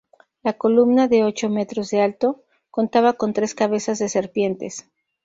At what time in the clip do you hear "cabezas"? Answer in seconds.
3.53-3.99